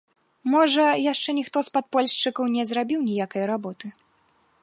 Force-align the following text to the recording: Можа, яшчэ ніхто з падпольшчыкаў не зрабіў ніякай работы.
Можа, 0.53 0.85
яшчэ 1.11 1.35
ніхто 1.39 1.57
з 1.67 1.73
падпольшчыкаў 1.75 2.45
не 2.55 2.63
зрабіў 2.69 2.99
ніякай 3.09 3.43
работы. 3.55 3.85